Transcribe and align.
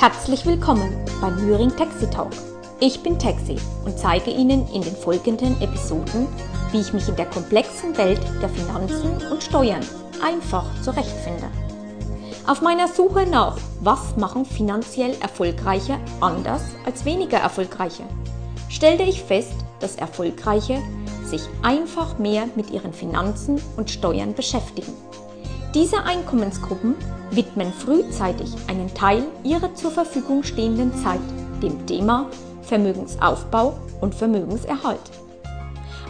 Herzlich 0.00 0.46
willkommen 0.46 0.96
beim 1.20 1.44
Müring 1.44 1.74
Taxi 1.74 2.08
Talk. 2.08 2.30
Ich 2.78 3.02
bin 3.02 3.18
Taxi 3.18 3.56
und 3.84 3.98
zeige 3.98 4.30
Ihnen 4.30 4.64
in 4.72 4.82
den 4.82 4.94
folgenden 4.94 5.60
Episoden, 5.60 6.28
wie 6.70 6.78
ich 6.78 6.92
mich 6.92 7.08
in 7.08 7.16
der 7.16 7.26
komplexen 7.26 7.98
Welt 7.98 8.20
der 8.40 8.48
Finanzen 8.48 9.10
und 9.28 9.42
Steuern 9.42 9.84
einfach 10.24 10.66
zurechtfinde. 10.82 11.48
Auf 12.46 12.62
meiner 12.62 12.86
Suche 12.86 13.26
nach, 13.26 13.56
was 13.80 14.16
machen 14.16 14.44
finanziell 14.44 15.16
Erfolgreiche 15.20 15.98
anders 16.20 16.62
als 16.86 17.04
weniger 17.04 17.38
Erfolgreiche, 17.38 18.04
stellte 18.68 19.02
ich 19.02 19.24
fest, 19.24 19.54
dass 19.80 19.96
Erfolgreiche 19.96 20.80
sich 21.24 21.42
einfach 21.62 22.20
mehr 22.20 22.46
mit 22.54 22.70
ihren 22.70 22.92
Finanzen 22.92 23.60
und 23.76 23.90
Steuern 23.90 24.34
beschäftigen. 24.34 24.92
Diese 25.74 26.04
Einkommensgruppen 26.04 26.94
widmen 27.30 27.72
frühzeitig 27.72 28.54
einen 28.68 28.92
Teil 28.94 29.24
ihrer 29.44 29.74
zur 29.74 29.90
Verfügung 29.90 30.42
stehenden 30.42 30.94
Zeit 30.96 31.20
dem 31.62 31.86
Thema 31.86 32.26
Vermögensaufbau 32.62 33.78
und 34.00 34.14
Vermögenserhalt. 34.14 35.00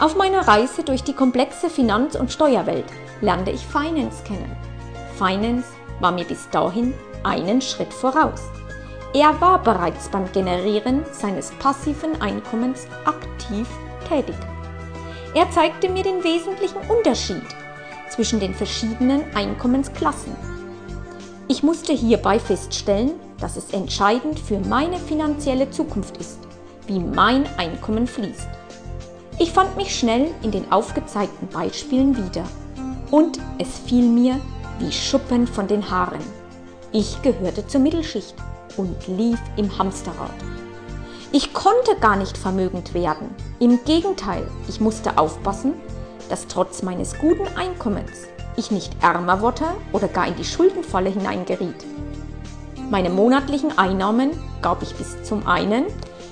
Auf 0.00 0.16
meiner 0.16 0.46
Reise 0.46 0.82
durch 0.82 1.02
die 1.02 1.14
komplexe 1.14 1.70
Finanz- 1.70 2.16
und 2.16 2.32
Steuerwelt 2.32 2.86
lernte 3.20 3.50
ich 3.50 3.64
Finance 3.64 4.22
kennen. 4.24 4.50
Finance 5.16 5.68
war 6.00 6.12
mir 6.12 6.24
bis 6.24 6.48
dahin 6.50 6.92
einen 7.22 7.62
Schritt 7.62 7.92
voraus. 7.92 8.42
Er 9.14 9.40
war 9.40 9.62
bereits 9.62 10.08
beim 10.08 10.30
Generieren 10.32 11.04
seines 11.12 11.50
passiven 11.52 12.20
Einkommens 12.20 12.86
aktiv 13.06 13.66
tätig. 14.08 14.36
Er 15.34 15.50
zeigte 15.50 15.88
mir 15.88 16.02
den 16.02 16.22
wesentlichen 16.22 16.80
Unterschied 16.88 17.42
zwischen 18.10 18.40
den 18.40 18.54
verschiedenen 18.54 19.22
Einkommensklassen. 19.34 20.55
Ich 21.48 21.62
musste 21.62 21.92
hierbei 21.92 22.40
feststellen, 22.40 23.12
dass 23.38 23.56
es 23.56 23.70
entscheidend 23.70 24.40
für 24.40 24.58
meine 24.58 24.98
finanzielle 24.98 25.70
Zukunft 25.70 26.16
ist, 26.16 26.40
wie 26.88 26.98
mein 26.98 27.46
Einkommen 27.56 28.08
fließt. 28.08 28.48
Ich 29.38 29.52
fand 29.52 29.76
mich 29.76 29.96
schnell 29.96 30.32
in 30.42 30.50
den 30.50 30.72
aufgezeigten 30.72 31.46
Beispielen 31.48 32.16
wieder 32.16 32.44
und 33.12 33.38
es 33.58 33.78
fiel 33.86 34.08
mir 34.08 34.40
wie 34.80 34.90
Schuppen 34.90 35.46
von 35.46 35.68
den 35.68 35.88
Haaren. 35.88 36.20
Ich 36.90 37.22
gehörte 37.22 37.64
zur 37.66 37.80
Mittelschicht 37.80 38.34
und 38.76 39.06
lief 39.06 39.38
im 39.56 39.78
Hamsterrad. 39.78 40.34
Ich 41.30 41.52
konnte 41.52 41.94
gar 42.00 42.16
nicht 42.16 42.36
vermögend 42.36 42.92
werden. 42.92 43.28
Im 43.60 43.84
Gegenteil, 43.84 44.48
ich 44.68 44.80
musste 44.80 45.16
aufpassen, 45.16 45.74
dass 46.28 46.48
trotz 46.48 46.82
meines 46.82 47.16
guten 47.18 47.46
Einkommens 47.56 48.26
ich 48.56 48.70
nicht 48.70 48.92
ärmer 49.02 49.40
wurde 49.40 49.64
oder 49.92 50.08
gar 50.08 50.26
in 50.26 50.36
die 50.36 50.44
Schuldenfalle 50.44 51.10
hineingeriet. 51.10 51.84
Meine 52.90 53.10
monatlichen 53.10 53.76
Einnahmen 53.78 54.30
gab 54.62 54.82
ich 54.82 54.94
bis 54.94 55.22
zum 55.22 55.46
einen 55.46 55.86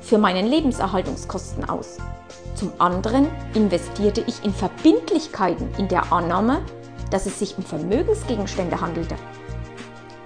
für 0.00 0.18
meinen 0.18 0.46
Lebenserhaltungskosten 0.46 1.68
aus. 1.68 1.98
Zum 2.54 2.72
anderen 2.78 3.28
investierte 3.54 4.22
ich 4.26 4.44
in 4.44 4.54
Verbindlichkeiten 4.54 5.68
in 5.76 5.88
der 5.88 6.12
Annahme, 6.12 6.62
dass 7.10 7.26
es 7.26 7.38
sich 7.38 7.58
um 7.58 7.64
Vermögensgegenstände 7.64 8.80
handelte. 8.80 9.16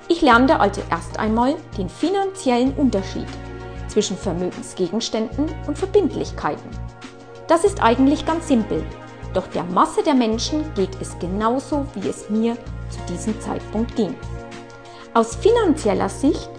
Ich 0.09 0.23
lernte 0.23 0.61
also 0.61 0.83
erst 0.91 1.19
einmal 1.19 1.57
den 1.79 1.89
finanziellen 1.89 2.75
Unterschied 2.75 3.27
zwischen 3.89 4.17
Vermögensgegenständen 4.17 5.47
und 5.67 5.79
Verbindlichkeiten. 5.79 6.69
Das 7.49 7.65
ist 7.65 7.83
eigentlich 7.83 8.27
ganz 8.27 8.49
simpel. 8.49 8.85
Doch 9.35 9.47
der 9.49 9.65
Masse 9.65 10.03
der 10.03 10.15
Menschen 10.15 10.73
geht 10.75 11.01
es 11.01 11.19
genauso, 11.19 11.87
wie 11.95 12.09
es 12.09 12.29
mir 12.31 12.57
zu 12.89 12.99
diesem 13.09 13.41
Zeitpunkt 13.41 13.95
ging. 13.97 14.15
Aus 15.15 15.37
finanzieller 15.37 16.09
Sicht 16.09 16.51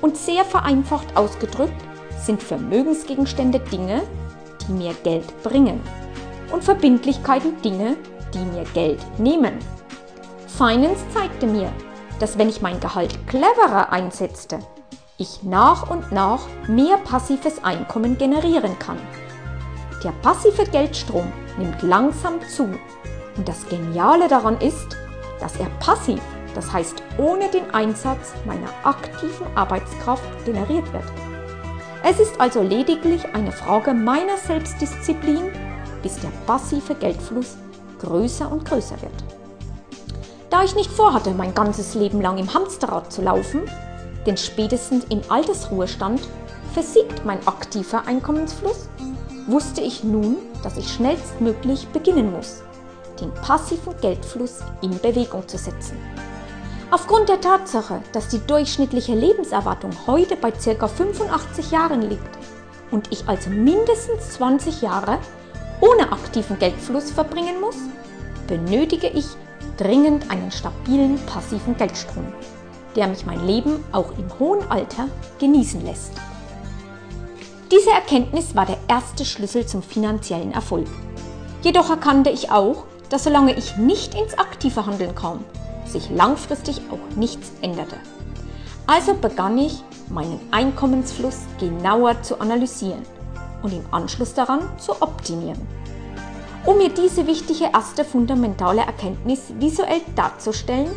und 0.00 0.16
sehr 0.16 0.44
vereinfacht 0.44 1.16
ausgedrückt 1.16 1.80
sind 2.20 2.42
Vermögensgegenstände 2.42 3.60
Dinge, 3.60 4.02
die 4.66 4.72
mir 4.72 4.94
Geld 5.04 5.42
bringen 5.42 5.80
und 6.52 6.64
Verbindlichkeiten 6.64 7.60
Dinge, 7.62 7.96
die 8.34 8.38
mir 8.38 8.64
Geld 8.74 9.00
nehmen. 9.18 9.58
Finance 10.46 11.04
zeigte 11.14 11.46
mir, 11.46 11.72
dass 12.18 12.36
wenn 12.36 12.48
ich 12.48 12.62
mein 12.62 12.80
Gehalt 12.80 13.26
cleverer 13.28 13.92
einsetzte, 13.92 14.58
ich 15.18 15.42
nach 15.42 15.90
und 15.90 16.12
nach 16.12 16.40
mehr 16.68 16.96
passives 16.98 17.62
Einkommen 17.64 18.18
generieren 18.18 18.78
kann. 18.78 18.98
Der 20.02 20.12
passive 20.22 20.64
Geldstrom 20.64 21.32
nimmt 21.58 21.82
langsam 21.82 22.40
zu. 22.48 22.64
Und 23.36 23.48
das 23.48 23.68
Geniale 23.68 24.28
daran 24.28 24.60
ist, 24.60 24.96
dass 25.40 25.56
er 25.56 25.66
passiv, 25.80 26.20
das 26.54 26.72
heißt 26.72 27.02
ohne 27.18 27.48
den 27.48 27.70
Einsatz 27.72 28.32
meiner 28.44 28.68
aktiven 28.84 29.46
Arbeitskraft 29.54 30.44
generiert 30.44 30.92
wird. 30.92 31.04
Es 32.02 32.20
ist 32.20 32.40
also 32.40 32.62
lediglich 32.62 33.34
eine 33.34 33.52
Frage 33.52 33.92
meiner 33.92 34.36
Selbstdisziplin, 34.36 35.52
bis 36.02 36.18
der 36.20 36.30
passive 36.46 36.94
Geldfluss 36.94 37.56
größer 38.00 38.50
und 38.50 38.64
größer 38.64 39.00
wird. 39.02 39.12
Da 40.50 40.64
ich 40.64 40.74
nicht 40.74 40.90
vorhatte, 40.90 41.32
mein 41.32 41.54
ganzes 41.54 41.94
Leben 41.94 42.20
lang 42.20 42.38
im 42.38 42.52
Hamsterrad 42.54 43.12
zu 43.12 43.22
laufen, 43.22 43.62
denn 44.26 44.36
spätestens 44.36 45.04
im 45.10 45.20
Altersruhestand 45.28 46.20
versiegt 46.72 47.24
mein 47.24 47.46
aktiver 47.46 48.06
Einkommensfluss 48.06 48.88
wusste 49.48 49.80
ich 49.80 50.04
nun, 50.04 50.36
dass 50.62 50.76
ich 50.76 50.92
schnellstmöglich 50.92 51.88
beginnen 51.88 52.32
muss, 52.32 52.62
den 53.20 53.32
passiven 53.34 53.94
Geldfluss 54.00 54.60
in 54.82 54.98
Bewegung 55.00 55.48
zu 55.48 55.58
setzen. 55.58 55.96
Aufgrund 56.90 57.28
der 57.28 57.40
Tatsache, 57.40 58.00
dass 58.12 58.28
die 58.28 58.46
durchschnittliche 58.46 59.14
Lebenserwartung 59.14 59.90
heute 60.06 60.36
bei 60.36 60.50
ca. 60.52 60.86
85 60.86 61.70
Jahren 61.70 62.02
liegt 62.02 62.38
und 62.90 63.12
ich 63.12 63.28
also 63.28 63.50
mindestens 63.50 64.30
20 64.34 64.82
Jahre 64.82 65.18
ohne 65.80 66.12
aktiven 66.12 66.58
Geldfluss 66.58 67.10
verbringen 67.10 67.60
muss, 67.60 67.76
benötige 68.46 69.08
ich 69.08 69.26
dringend 69.76 70.30
einen 70.30 70.50
stabilen 70.50 71.18
passiven 71.26 71.76
Geldstrom, 71.76 72.26
der 72.96 73.06
mich 73.06 73.26
mein 73.26 73.46
Leben 73.46 73.84
auch 73.92 74.12
im 74.18 74.26
hohen 74.38 74.68
Alter 74.70 75.08
genießen 75.38 75.84
lässt. 75.84 76.12
Diese 77.70 77.90
Erkenntnis 77.90 78.54
war 78.54 78.64
der 78.64 78.78
erste 78.88 79.26
Schlüssel 79.26 79.66
zum 79.66 79.82
finanziellen 79.82 80.52
Erfolg. 80.52 80.86
Jedoch 81.62 81.90
erkannte 81.90 82.30
ich 82.30 82.50
auch, 82.50 82.84
dass 83.10 83.24
solange 83.24 83.54
ich 83.54 83.76
nicht 83.76 84.14
ins 84.14 84.38
aktive 84.38 84.86
Handeln 84.86 85.14
kam, 85.14 85.44
sich 85.84 86.08
langfristig 86.08 86.80
auch 86.90 87.16
nichts 87.16 87.52
änderte. 87.60 87.96
Also 88.86 89.12
begann 89.12 89.58
ich, 89.58 89.84
meinen 90.08 90.40
Einkommensfluss 90.50 91.40
genauer 91.60 92.22
zu 92.22 92.40
analysieren 92.40 93.02
und 93.62 93.74
im 93.74 93.84
Anschluss 93.90 94.32
daran 94.32 94.60
zu 94.78 94.92
optimieren. 95.02 95.60
Um 96.64 96.78
mir 96.78 96.88
diese 96.88 97.26
wichtige 97.26 97.70
erste 97.74 98.02
fundamentale 98.02 98.80
Erkenntnis 98.80 99.52
visuell 99.58 100.00
darzustellen, 100.16 100.90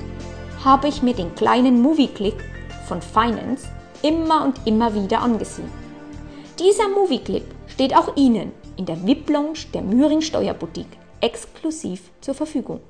habe 0.63 0.87
ich 0.87 1.03
mir 1.03 1.13
den 1.13 1.35
kleinen 1.35 1.81
Movie-Click 1.81 2.41
von 2.87 3.01
Finance 3.01 3.67
immer 4.03 4.45
und 4.45 4.65
immer 4.65 4.93
wieder 4.93 5.19
angesehen. 5.19 5.80
Dieser 6.59 6.89
Movie-Clip 6.89 7.45
steht 7.67 7.95
auch 7.95 8.15
Ihnen 8.15 8.51
in 8.77 8.85
der 8.85 9.05
VIP-Lounge 9.05 9.67
der 9.73 9.81
Müring 9.81 10.21
Steuerboutique 10.21 10.97
exklusiv 11.21 12.09
zur 12.19 12.33
Verfügung. 12.33 12.81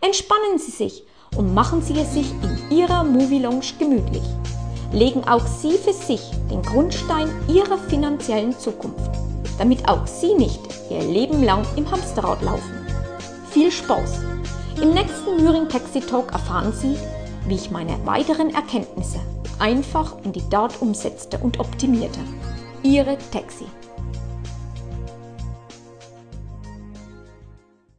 Entspannen 0.00 0.58
Sie 0.58 0.70
sich 0.70 1.04
und 1.36 1.54
machen 1.54 1.82
Sie 1.82 1.98
es 1.98 2.14
sich 2.14 2.30
in 2.42 2.76
Ihrer 2.76 3.04
Movie-Lounge 3.04 3.74
gemütlich. 3.78 4.22
Legen 4.92 5.22
auch 5.24 5.46
Sie 5.46 5.78
für 5.78 5.92
sich 5.92 6.20
den 6.50 6.62
Grundstein 6.62 7.30
Ihrer 7.48 7.78
finanziellen 7.78 8.58
Zukunft, 8.58 9.10
damit 9.58 9.88
auch 9.88 10.06
Sie 10.06 10.34
nicht 10.34 10.60
Ihr 10.90 11.02
Leben 11.02 11.44
lang 11.44 11.64
im 11.76 11.88
Hamsterrad 11.90 12.42
laufen. 12.42 12.86
Viel 13.50 13.70
Spaß! 13.70 14.20
Im 14.82 14.94
nächsten 14.94 15.42
Müring 15.42 15.68
Taxi 15.68 16.00
Talk 16.00 16.32
erfahren 16.32 16.72
Sie, 16.72 16.96
wie 17.46 17.54
ich 17.54 17.70
meine 17.70 18.04
weiteren 18.04 18.52
Erkenntnisse 18.54 19.20
einfach 19.60 20.16
in 20.24 20.32
die 20.32 20.48
Tat 20.48 20.80
umsetzte 20.80 21.38
und 21.38 21.60
optimierte. 21.60 22.20
Ihre 22.82 23.16
Taxi. 23.30 23.66